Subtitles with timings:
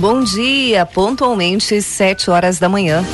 [0.00, 3.04] Bom dia, pontualmente sete horas da manhã.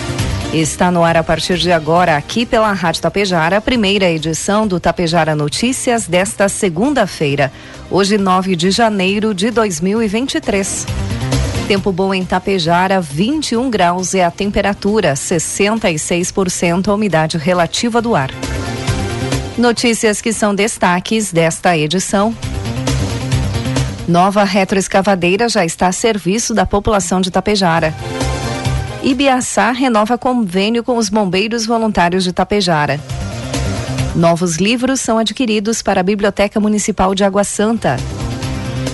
[0.54, 4.78] Está no ar a partir de agora, aqui pela Rádio Tapejara, a primeira edição do
[4.78, 7.52] Tapejara Notícias desta segunda-feira,
[7.90, 10.86] hoje 9 de janeiro de 2023.
[11.66, 18.30] Tempo bom em Tapejara, 21 graus é a temperatura, 66% a umidade relativa do ar.
[19.58, 22.32] Notícias que são destaques desta edição.
[24.08, 27.92] Nova retroescavadeira já está a serviço da população de Tapejara.
[29.02, 33.00] Ibiaçá renova convênio com os bombeiros voluntários de Tapejara.
[34.14, 37.96] Novos livros são adquiridos para a Biblioteca Municipal de Água Santa.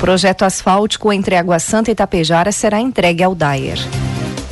[0.00, 3.78] Projeto asfáltico entre Água Santa e Tapejara será entregue ao Dyer.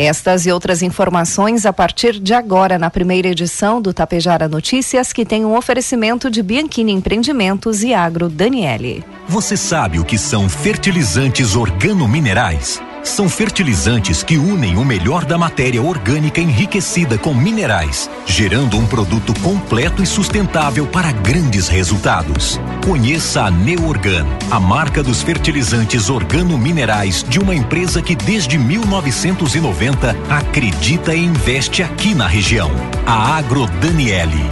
[0.02, 5.26] Estas e outras informações a partir de agora na primeira edição do Tapejara Notícias, que
[5.26, 9.04] tem um oferecimento de Bianchini Empreendimentos e Agro Daniele.
[9.28, 12.80] Você sabe o que são fertilizantes organominerais?
[13.02, 19.32] São fertilizantes que unem o melhor da matéria orgânica enriquecida com minerais, gerando um produto
[19.40, 22.60] completo e sustentável para grandes resultados.
[22.84, 31.14] Conheça a Neorgan, a marca dos fertilizantes organominerais de uma empresa que desde 1990 acredita
[31.14, 32.70] e investe aqui na região.
[33.06, 34.44] A Agro Daniele.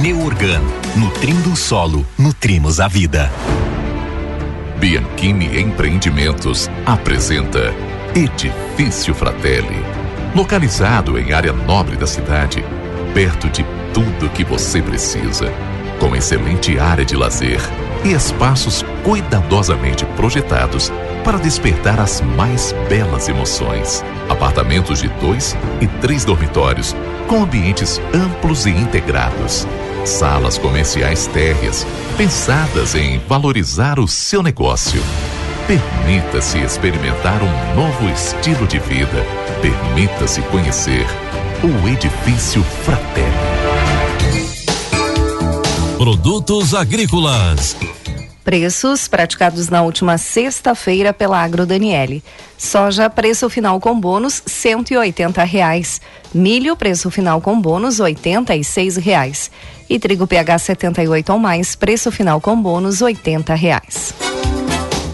[0.00, 0.62] Neorgan,
[0.94, 3.30] nutrindo o solo, nutrimos a vida.
[4.78, 7.74] Bianchini Empreendimentos apresenta
[8.16, 9.84] Edifício Fratelli.
[10.34, 12.64] Localizado em área nobre da cidade,
[13.12, 15.52] perto de tudo que você precisa,
[16.00, 17.60] com excelente área de lazer
[18.06, 20.90] e espaços cuidadosamente projetados
[21.22, 24.02] para despertar as mais belas emoções.
[24.30, 26.96] Apartamentos de dois e três dormitórios,
[27.28, 29.68] com ambientes amplos e integrados.
[30.06, 31.86] Salas comerciais térreas,
[32.16, 35.02] pensadas em valorizar o seu negócio.
[35.66, 39.26] Permita-se experimentar um novo estilo de vida.
[39.60, 41.04] Permita-se conhecer
[41.60, 43.26] o Edifício Fratelli.
[45.98, 47.76] Produtos agrícolas.
[48.44, 52.22] Preços praticados na última sexta-feira pela Agro Daniele.
[52.56, 56.00] Soja, preço final com bônus, cento e oitenta reais.
[56.32, 59.50] Milho, preço final com bônus, oitenta e seis reais.
[59.90, 64.14] E trigo PH 78 ou mais, preço final com bônus, oitenta reais.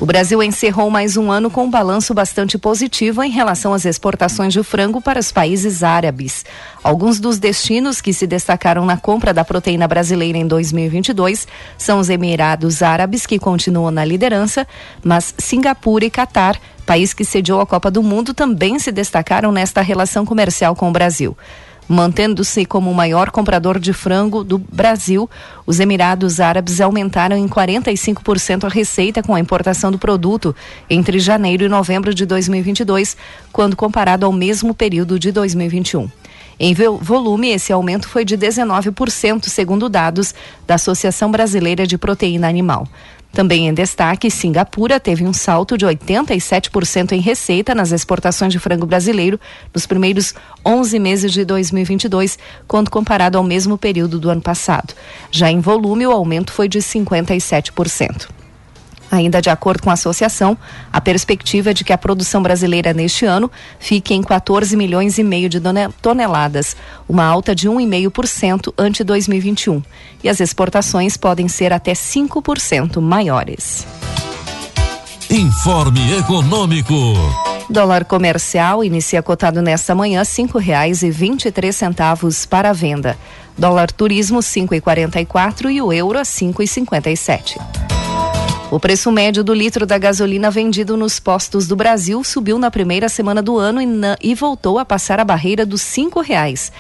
[0.03, 4.53] O Brasil encerrou mais um ano com um balanço bastante positivo em relação às exportações
[4.53, 6.45] de frango para os países árabes.
[6.83, 11.47] Alguns dos destinos que se destacaram na compra da proteína brasileira em 2022
[11.79, 14.67] são os Emirados Árabes, que continuam na liderança,
[15.05, 19.81] mas Singapura e Catar país que sediou a Copa do Mundo, também se destacaram nesta
[19.81, 21.37] relação comercial com o Brasil.
[21.89, 25.29] Mantendo-se como o maior comprador de frango do Brasil,
[25.67, 30.55] os Emirados Árabes aumentaram em 45% a receita com a importação do produto
[30.89, 33.17] entre janeiro e novembro de 2022,
[33.53, 36.09] quando comparado ao mesmo período de 2021.
[36.59, 40.33] Em volume, esse aumento foi de 19%, segundo dados
[40.67, 42.87] da Associação Brasileira de Proteína Animal.
[43.33, 48.85] Também em destaque, Singapura teve um salto de 87% em receita nas exportações de frango
[48.85, 49.41] brasileiro
[49.75, 50.35] nos primeiros
[50.65, 52.39] 11 meses de 2022,
[52.69, 54.95] quando comparado ao mesmo período do ano passado.
[55.31, 58.42] Já em volume, o aumento foi de 57%.
[59.13, 60.57] Ainda de acordo com a associação,
[60.91, 65.23] a perspectiva é de que a produção brasileira neste ano fique em 14 milhões e
[65.23, 65.61] meio de
[66.01, 66.75] toneladas,
[67.07, 69.83] uma alta de 1,5% ante 2021.
[70.25, 73.87] E as exportações podem ser até 5% maiores.
[75.29, 76.95] Informe Econômico.
[77.69, 82.73] Dólar comercial inicia cotado nesta manhã cinco reais e vinte e três centavos para a
[82.73, 83.19] venda.
[83.59, 87.17] Dólar turismo cinco e quarenta e quatro e o euro a cinco e cinquenta e
[87.17, 87.59] sete.
[88.73, 93.07] O preço médio do litro da gasolina vendido nos postos do Brasil subiu na primeira
[93.07, 96.73] semana do ano e, na, e voltou a passar a barreira dos cinco reais.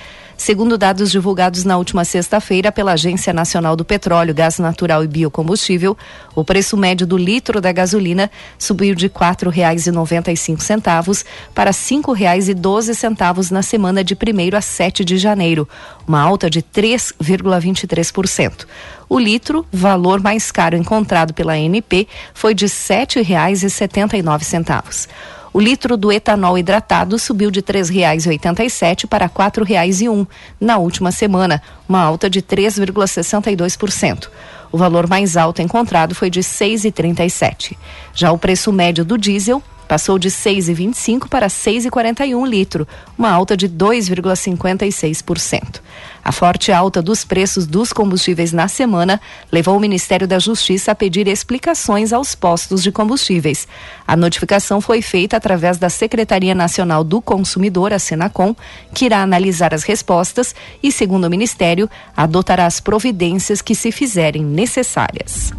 [0.42, 5.96] Segundo dados divulgados na última sexta-feira pela Agência Nacional do Petróleo, Gás Natural e Biocombustível,
[6.34, 8.28] o preço médio do litro da gasolina
[8.58, 11.24] subiu de R$ 4,95
[11.54, 14.18] para R$ 5,12 na semana de 1
[14.56, 15.68] a 7 de janeiro,
[16.08, 18.66] uma alta de 3,23%.
[19.08, 25.06] O litro, valor mais caro encontrado pela ANP, foi de R$ 7,79.
[25.54, 30.26] O litro do etanol hidratado subiu de R$ 3,87 para R$ 4,01
[30.58, 34.28] na última semana, uma alta de 3,62%.
[34.70, 37.76] O valor mais alto encontrado foi de R$ 6,37.
[38.14, 43.68] Já o preço médio do diesel passou de 6,25 para 6,41 litro, uma alta de
[43.68, 45.82] 2,56%.
[46.24, 49.20] A forte alta dos preços dos combustíveis na semana
[49.52, 53.68] levou o Ministério da Justiça a pedir explicações aos postos de combustíveis.
[54.08, 58.56] A notificação foi feita através da Secretaria Nacional do Consumidor, a Senacom,
[58.94, 61.86] que irá analisar as respostas e, segundo o Ministério,
[62.16, 65.52] adotará as providências que se fizerem necessárias.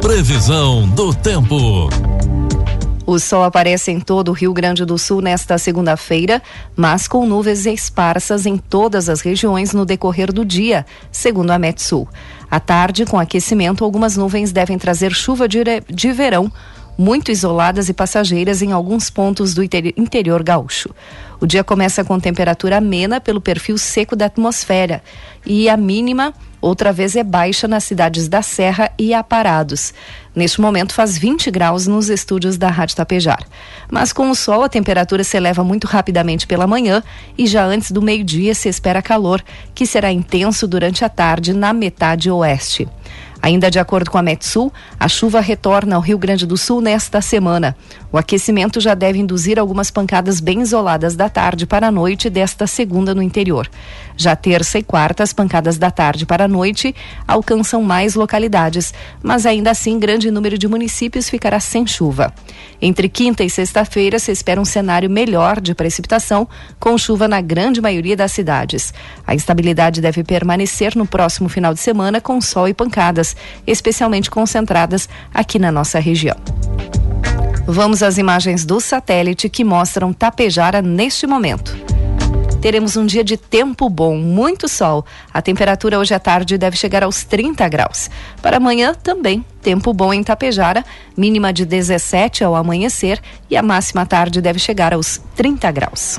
[0.00, 1.88] Previsão do tempo.
[3.06, 6.42] O sol aparece em todo o Rio Grande do Sul nesta segunda-feira,
[6.74, 12.08] mas com nuvens esparsas em todas as regiões no decorrer do dia, segundo a Metsul.
[12.50, 16.50] À tarde, com aquecimento, algumas nuvens devem trazer chuva de, de verão,
[16.96, 20.88] muito isoladas e passageiras em alguns pontos do interior gaúcho.
[21.40, 25.02] O dia começa com temperatura amena pelo perfil seco da atmosfera
[25.44, 26.32] e a mínima
[26.64, 29.92] outra vez é baixa nas cidades da Serra e Aparados.
[30.34, 33.44] Neste momento faz 20 graus nos estúdios da Rádio Tapejar.
[33.90, 37.02] Mas com o sol a temperatura se eleva muito rapidamente pela manhã
[37.36, 39.42] e já antes do meio-dia se espera calor,
[39.74, 42.88] que será intenso durante a tarde na metade oeste.
[43.44, 47.20] Ainda de acordo com a Metsul, a chuva retorna ao Rio Grande do Sul nesta
[47.20, 47.76] semana.
[48.14, 52.64] O aquecimento já deve induzir algumas pancadas bem isoladas da tarde para a noite desta
[52.64, 53.68] segunda no interior.
[54.16, 56.94] Já terça e quarta, as pancadas da tarde para a noite
[57.26, 62.32] alcançam mais localidades, mas ainda assim grande número de municípios ficará sem chuva.
[62.80, 66.46] Entre quinta e sexta-feira se espera um cenário melhor de precipitação,
[66.78, 68.94] com chuva na grande maioria das cidades.
[69.26, 73.34] A instabilidade deve permanecer no próximo final de semana com sol e pancadas
[73.66, 76.36] especialmente concentradas aqui na nossa região.
[77.66, 81.74] Vamos às imagens do satélite que mostram Tapejara neste momento.
[82.60, 85.04] Teremos um dia de tempo bom, muito sol.
[85.32, 88.10] A temperatura hoje à tarde deve chegar aos 30 graus.
[88.40, 90.84] Para amanhã também, tempo bom em Tapejara,
[91.16, 93.20] mínima de 17 ao amanhecer
[93.50, 96.18] e a máxima à tarde deve chegar aos 30 graus.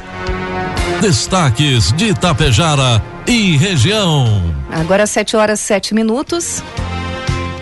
[1.02, 4.28] Destaques de Tapejara e região.
[4.72, 6.64] Agora 7 horas 7 minutos.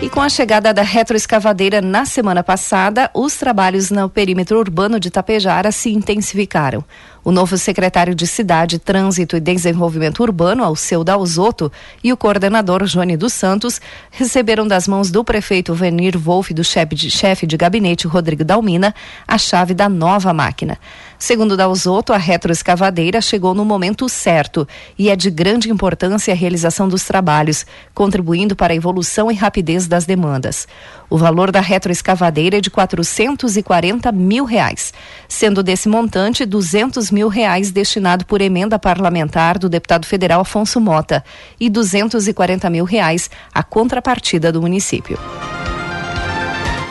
[0.04, 5.10] E com a chegada da retroescavadeira na semana passada, os trabalhos no perímetro urbano de
[5.10, 6.84] Tapejara se intensificaram.
[7.24, 11.72] O novo secretário de Cidade, Trânsito e Desenvolvimento Urbano, Alceu Dalzotto,
[12.02, 13.80] e o coordenador Joane dos Santos
[14.10, 18.44] receberam das mãos do prefeito Venir Wolff e do chefe de, chefe de gabinete Rodrigo
[18.44, 18.94] Dalmina
[19.26, 20.78] a chave da nova máquina.
[21.18, 24.68] Segundo Dalzotto, a retroescavadeira chegou no momento certo
[24.98, 29.86] e é de grande importância a realização dos trabalhos, contribuindo para a evolução e rapidez
[29.86, 30.68] das demandas.
[31.14, 34.92] O valor da retroescavadeira é de 440 mil reais,
[35.28, 41.22] sendo desse montante 200 mil reais destinado por emenda parlamentar do deputado federal Afonso Mota
[41.60, 45.16] e 240 mil reais a contrapartida do município.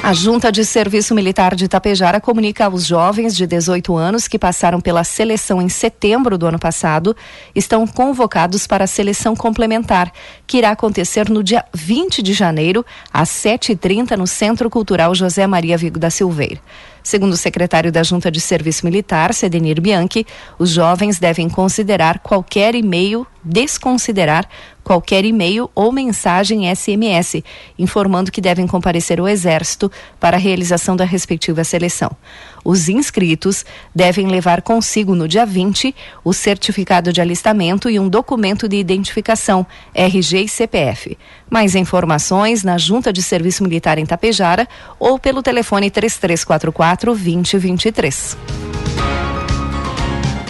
[0.03, 4.81] A Junta de Serviço Militar de Itapejara comunica aos jovens de 18 anos que passaram
[4.81, 7.15] pela seleção em setembro do ano passado
[7.55, 10.11] estão convocados para a seleção complementar,
[10.45, 15.77] que irá acontecer no dia 20 de janeiro, às 7h30, no Centro Cultural José Maria
[15.77, 16.59] Vigo da Silveira.
[17.03, 20.25] Segundo o secretário da Junta de Serviço Militar, Sedenir Bianchi,
[20.57, 24.47] os jovens devem considerar qualquer e-mail, desconsiderar
[24.81, 27.43] qualquer e-mail ou mensagem SMS,
[27.77, 32.15] informando que devem comparecer ao Exército para a realização da respectiva seleção.
[32.63, 35.93] Os inscritos devem levar consigo no dia 20
[36.23, 41.17] o certificado de alistamento e um documento de identificação, RG e CPF.
[41.49, 44.67] Mais informações na Junta de Serviço Militar em Tapejara
[44.99, 48.37] ou pelo telefone 3344 2023.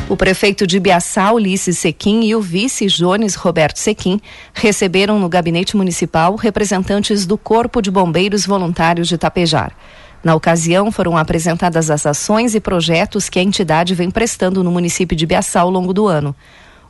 [0.10, 4.22] O prefeito de Biaçá, Ulisses Sequim, e o vice Jones Roberto Sequim
[4.53, 9.74] receberam no gabinete municipal representantes do Corpo de Bombeiros Voluntários de Tapejar.
[10.24, 15.18] Na ocasião, foram apresentadas as ações e projetos que a entidade vem prestando no município
[15.18, 16.34] de Biaçá ao longo do ano.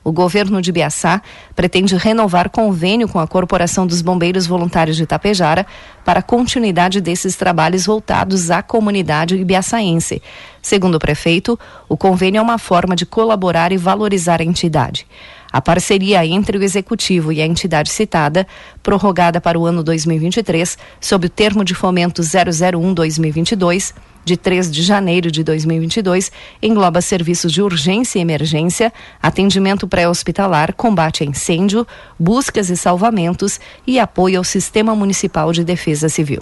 [0.04, 1.22] O governo de Biaçá
[1.56, 5.66] pretende renovar convênio com a Corporação dos Bombeiros Voluntários de Itapejara
[6.04, 10.22] para continuidade desses trabalhos voltados à comunidade ibiaçaense.
[10.62, 15.08] Segundo o prefeito, o convênio é uma forma de colaborar e valorizar a entidade.
[15.53, 18.48] A parceria entre o executivo e a entidade citada,
[18.81, 23.93] prorrogada para o ano 2023, sob o termo de fomento 001-2022,
[24.25, 28.91] de 3 de janeiro de 2022, engloba serviços de urgência e emergência,
[29.22, 31.86] atendimento pré-hospitalar, combate a incêndio,
[32.19, 36.41] buscas e salvamentos e apoio ao Sistema Municipal de Defesa Civil.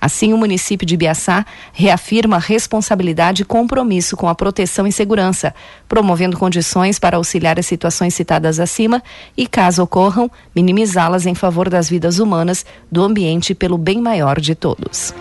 [0.00, 5.54] Assim, o município de Biaçá reafirma responsabilidade e compromisso com a proteção e segurança,
[5.88, 9.02] promovendo condições para auxiliar as situações citadas acima
[9.36, 14.40] e, caso ocorram, minimizá-las em favor das vidas humanas, do ambiente e pelo bem maior
[14.40, 15.12] de todos.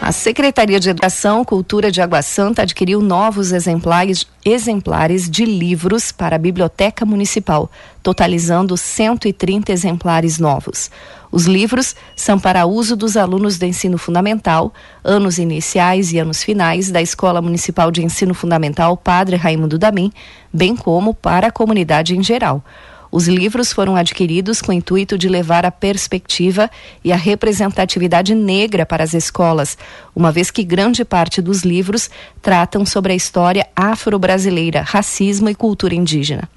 [0.00, 6.36] A Secretaria de Educação, Cultura de Água Santa adquiriu novos exemplares, exemplares de livros para
[6.36, 7.68] a Biblioteca Municipal,
[8.00, 10.88] totalizando 130 exemplares novos.
[11.32, 16.90] Os livros são para uso dos alunos do ensino fundamental, anos iniciais e anos finais
[16.90, 20.12] da Escola Municipal de Ensino Fundamental Padre Raimundo Damin,
[20.52, 22.64] bem como para a comunidade em geral.
[23.10, 26.70] Os livros foram adquiridos com o intuito de levar a perspectiva
[27.02, 29.78] e a representatividade negra para as escolas,
[30.14, 32.10] uma vez que grande parte dos livros
[32.42, 36.48] tratam sobre a história afro-brasileira, racismo e cultura indígena.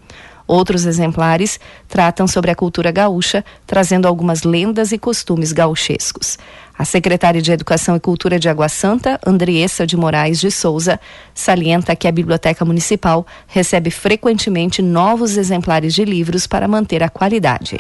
[0.46, 6.38] Outros exemplares tratam sobre a cultura gaúcha, trazendo algumas lendas e costumes gauchescos.
[6.82, 11.00] A secretária de Educação e Cultura de Água Santa, Andriessa de Moraes de Souza,
[11.32, 17.80] salienta que a Biblioteca Municipal recebe frequentemente novos exemplares de livros para manter a qualidade.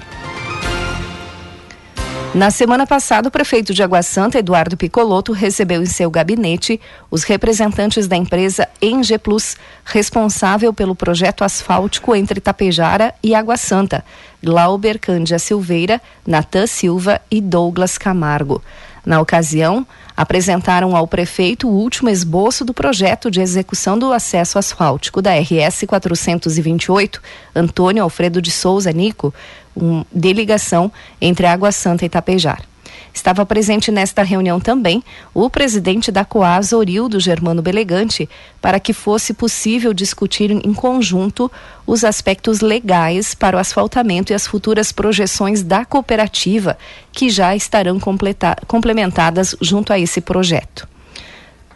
[2.35, 6.79] Na semana passada, o prefeito de Água Santa, Eduardo Picoloto, recebeu em seu gabinete
[7.09, 14.05] os representantes da empresa Enge Plus, responsável pelo projeto asfáltico entre Tapejara e Água Santa,
[14.43, 18.61] Glauber Cândia Silveira, Natan Silva e Douglas Camargo.
[19.05, 25.21] Na ocasião, apresentaram ao prefeito o último esboço do projeto de execução do acesso asfáltico
[25.21, 27.21] da RS 428,
[27.55, 29.33] Antônio Alfredo de Souza Nico,
[29.75, 32.70] um, de ligação entre Água Santa e Tapejar.
[33.13, 35.03] Estava presente nesta reunião também
[35.33, 38.29] o presidente da Coasa, Orildo Germano Belegante,
[38.61, 41.51] para que fosse possível discutir em conjunto
[41.85, 46.77] os aspectos legais para o asfaltamento e as futuras projeções da cooperativa,
[47.11, 47.99] que já estarão
[48.67, 50.90] complementadas junto a esse projeto.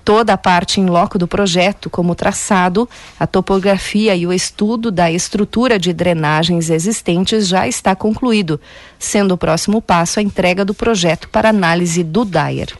[0.06, 2.88] Toda a parte em loco do projeto, como o traçado,
[3.20, 8.62] a topografia e o estudo da estrutura de drenagens existentes já está concluído,
[9.00, 12.78] sendo o próximo passo a entrega do projeto para análise do Dyer.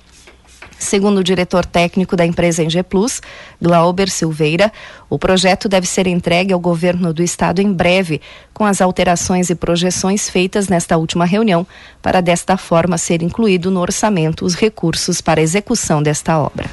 [0.78, 3.22] Segundo o diretor técnico da empresa Eng Plus,
[3.60, 4.72] Glauber Silveira,
[5.10, 8.22] o projeto deve ser entregue ao governo do estado em breve,
[8.54, 11.66] com as alterações e projeções feitas nesta última reunião,
[12.04, 16.70] para desta forma ser incluído no orçamento os recursos para execução desta obra.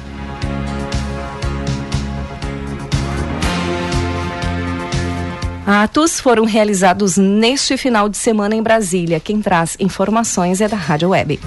[5.65, 9.17] Atos foram realizados neste final de semana em Brasília.
[9.17, 11.39] Quem traz informações é da Rádio Web.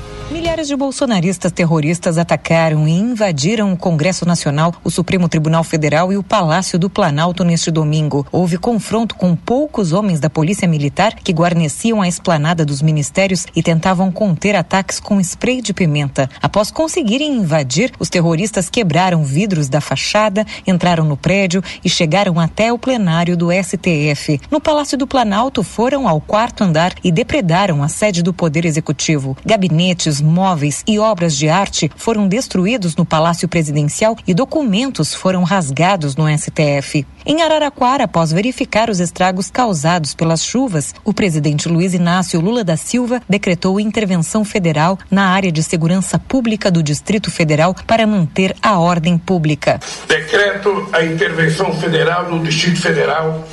[0.57, 6.17] Milhares de bolsonaristas terroristas atacaram e invadiram o Congresso Nacional, o Supremo Tribunal Federal e
[6.17, 8.27] o Palácio do Planalto neste domingo.
[8.33, 13.63] Houve confronto com poucos homens da Polícia Militar que guarneciam a esplanada dos ministérios e
[13.63, 16.27] tentavam conter ataques com spray de pimenta.
[16.41, 22.73] Após conseguirem invadir, os terroristas quebraram vidros da fachada, entraram no prédio e chegaram até
[22.73, 24.41] o plenário do STF.
[24.51, 29.37] No Palácio do Planalto, foram ao quarto andar e depredaram a sede do Poder Executivo.
[29.45, 30.46] Gabinetes, móveis
[30.87, 37.05] e obras de arte foram destruídos no Palácio Presidencial e documentos foram rasgados no STF.
[37.25, 42.77] Em Araraquara, após verificar os estragos causados pelas chuvas, o presidente Luiz Inácio Lula da
[42.77, 48.79] Silva decretou intervenção federal na área de segurança pública do Distrito Federal para manter a
[48.79, 49.81] ordem pública.
[50.07, 53.45] Decreto a intervenção federal no Distrito Federal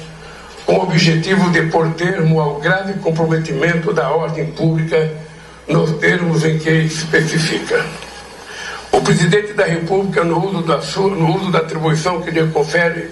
[0.66, 5.12] com o objetivo de pôr termo ao grave comprometimento da ordem pública
[5.68, 7.86] nos termos em que especifica.
[8.92, 13.10] O presidente da República, no uso da, sua, no uso da atribuição que lhe confere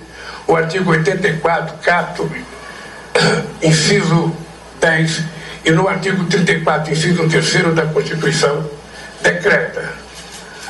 [0.48, 2.32] o artigo 84, cato,
[3.62, 4.36] inciso
[4.80, 5.24] 10,
[5.66, 8.70] e no artigo 34, inciso 3 da Constituição,
[9.22, 9.94] decreta.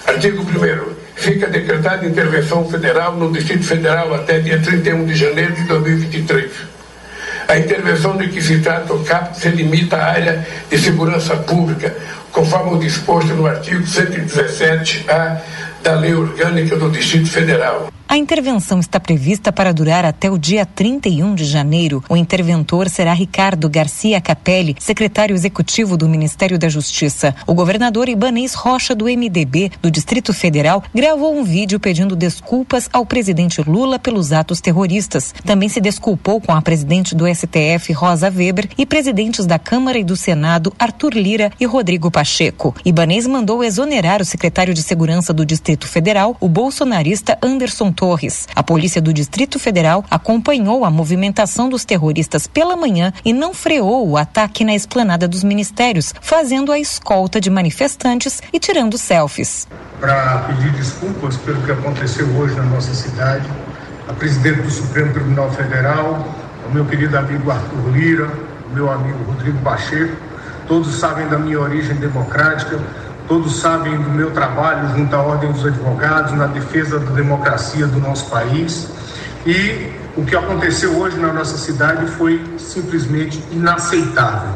[0.05, 5.63] Artigo 1 fica decretada intervenção federal no Distrito Federal até dia 31 de janeiro de
[5.63, 6.51] 2023.
[7.51, 11.93] A intervenção de que se trata o CAP se limita à área de segurança pública,
[12.31, 15.41] conforme o disposto no artigo 117-A
[15.83, 17.91] da Lei Orgânica do Distrito Federal.
[18.11, 22.03] A intervenção está prevista para durar até o dia 31 de janeiro.
[22.09, 27.33] O interventor será Ricardo Garcia Capelli, secretário executivo do Ministério da Justiça.
[27.47, 33.05] O governador Ibanês Rocha, do MDB do Distrito Federal, gravou um vídeo pedindo desculpas ao
[33.05, 35.33] presidente Lula pelos atos terroristas.
[35.45, 40.03] Também se desculpou com a presidente do STF, Rosa Weber, e presidentes da Câmara e
[40.03, 42.75] do Senado, Arthur Lira e Rodrigo Pacheco.
[42.83, 48.47] Ibanês mandou exonerar o secretário de Segurança do Distrito Federal, o bolsonarista Anderson Torres.
[48.55, 54.09] A Polícia do Distrito Federal acompanhou a movimentação dos terroristas pela manhã e não freou
[54.09, 59.67] o ataque na esplanada dos ministérios, fazendo a escolta de manifestantes e tirando selfies.
[59.99, 63.47] Para pedir desculpas pelo que aconteceu hoje na nossa cidade,
[64.07, 66.27] a presidente do Supremo Tribunal Federal,
[66.67, 68.27] o meu querido amigo Arthur Lira,
[68.67, 70.17] o meu amigo Rodrigo Pacheco,
[70.67, 72.79] todos sabem da minha origem democrática,
[73.31, 77.97] todos sabem do meu trabalho junto à Ordem dos Advogados na defesa da democracia do
[77.97, 78.89] nosso país.
[79.45, 84.49] E o que aconteceu hoje na nossa cidade foi simplesmente inaceitável.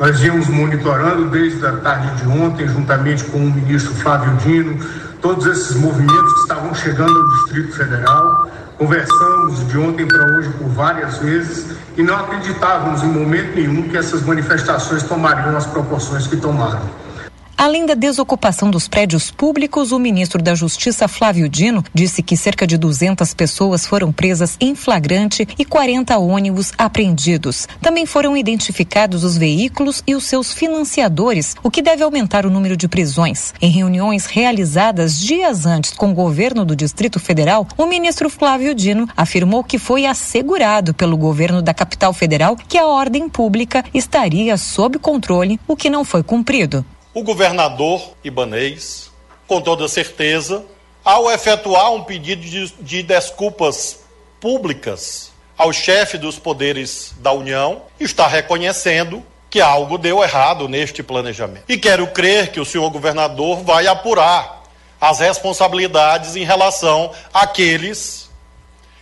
[0.00, 4.82] Nós viemos monitorando desde a tarde de ontem, juntamente com o ministro Flávio Dino,
[5.20, 8.48] todos esses movimentos que estavam chegando ao Distrito Federal.
[8.78, 11.66] Conversamos de ontem para hoje por várias vezes
[11.98, 17.05] e não acreditávamos em momento nenhum que essas manifestações tomariam as proporções que tomaram.
[17.58, 22.66] Além da desocupação dos prédios públicos, o ministro da Justiça, Flávio Dino, disse que cerca
[22.66, 27.66] de 200 pessoas foram presas em flagrante e 40 ônibus apreendidos.
[27.80, 32.76] Também foram identificados os veículos e os seus financiadores, o que deve aumentar o número
[32.76, 33.54] de prisões.
[33.58, 39.08] Em reuniões realizadas dias antes com o governo do Distrito Federal, o ministro Flávio Dino
[39.16, 44.98] afirmou que foi assegurado pelo governo da capital federal que a ordem pública estaria sob
[44.98, 46.84] controle, o que não foi cumprido.
[47.16, 49.10] O governador Ibanês,
[49.46, 50.62] com toda certeza,
[51.02, 54.00] ao efetuar um pedido de, de desculpas
[54.38, 61.64] públicas ao chefe dos poderes da União, está reconhecendo que algo deu errado neste planejamento.
[61.66, 64.64] E quero crer que o senhor governador vai apurar
[65.00, 68.28] as responsabilidades em relação àqueles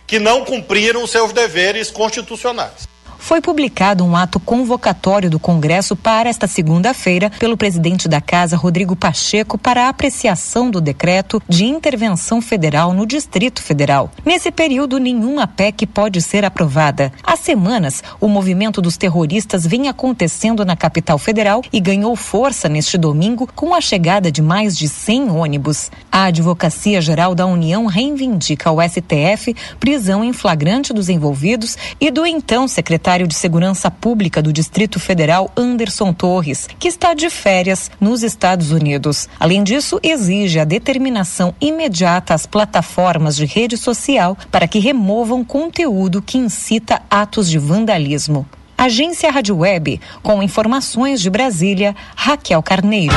[0.07, 2.94] que não cumpriram seus deveres constitucionais
[3.25, 8.95] foi publicado um ato convocatório do Congresso para esta segunda-feira pelo presidente da Casa, Rodrigo
[8.95, 14.11] Pacheco, para apreciação do decreto de intervenção federal no Distrito Federal.
[14.23, 17.11] Nesse período, nenhuma PEC pode ser aprovada.
[17.23, 22.95] Há semanas, o movimento dos terroristas vem acontecendo na capital federal e ganhou força neste
[22.95, 25.89] domingo com a chegada de mais de 100 ônibus.
[26.11, 32.23] A Advocacia Geral da União reivindica ao STF prisão em flagrante dos envolvidos e do
[32.23, 37.89] então secretário secretário de Segurança Pública do Distrito Federal, Anderson Torres, que está de férias
[37.99, 39.29] nos Estados Unidos.
[39.39, 46.21] Além disso, exige a determinação imediata às plataformas de rede social para que removam conteúdo
[46.21, 48.45] que incita atos de vandalismo.
[48.77, 53.15] Agência Rádio Web, com informações de Brasília, Raquel Carneiro.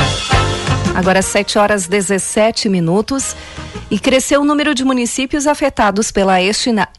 [0.95, 3.35] Agora 7 horas 17 minutos
[3.91, 6.37] e cresceu o número de municípios afetados pela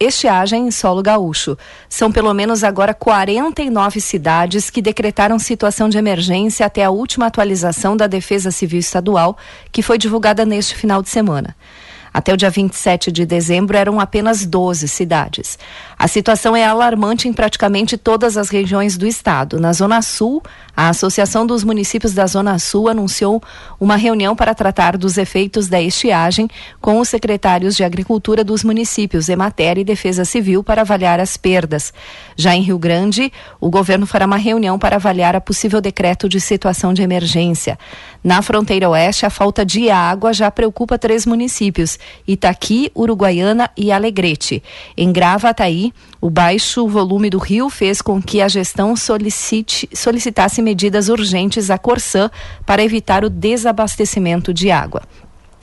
[0.01, 1.57] estiagem em solo gaúcho.
[1.89, 7.97] São pelo menos agora 49 cidades que decretaram situação de emergência até a última atualização
[7.97, 9.39] da Defesa Civil Estadual,
[9.71, 11.55] que foi divulgada neste final de semana.
[12.13, 15.59] Até o dia 27 de dezembro eram apenas 12 cidades.
[15.99, 19.61] A situação é alarmante em praticamente todas as regiões do estado.
[19.61, 20.43] Na Zona Sul,
[20.77, 23.43] a Associação dos Municípios da Zona Sul anunciou
[23.79, 26.49] uma reunião para tratar dos efeitos da estiagem
[26.81, 31.93] com os secretários de Agricultura dos municípios, Emater e Defesa Civil para avaliar as perdas.
[32.37, 36.41] Já em Rio Grande, o governo fará uma reunião para avaliar a possível decreto de
[36.41, 37.79] situação de emergência.
[38.23, 44.63] Na fronteira oeste, a falta de água já preocupa três municípios: Itaqui, Uruguaiana e Alegrete.
[44.95, 51.09] Em Gravataí, o baixo volume do rio fez com que a gestão solicite, solicitasse medidas
[51.09, 52.31] urgentes à Corsã
[52.67, 55.03] para evitar o desabastecimento de água.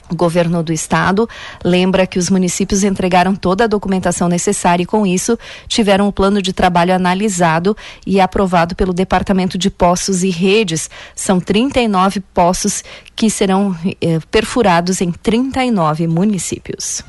[0.09, 1.27] O governo do estado
[1.63, 6.41] lembra que os municípios entregaram toda a documentação necessária e, com isso, tiveram o plano
[6.41, 10.89] de trabalho analisado e aprovado pelo Departamento de Poços e Redes.
[11.15, 12.83] São 39 poços
[13.15, 17.03] que serão eh, perfurados em 39 municípios.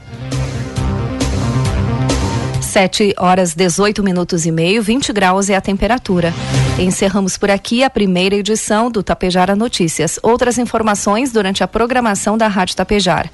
[2.61, 6.35] 7 horas 18 minutos e meio, 20 graus é a temperatura.
[6.79, 10.17] Encerramos por aqui a primeira edição do Tapejara Notícias.
[10.23, 13.29] Outras informações durante a programação da Rádio Tapejar.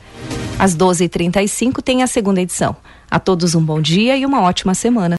[0.59, 2.75] Às 12h35 tem a segunda edição.
[3.11, 5.13] A todos um bom dia e uma ótima semana.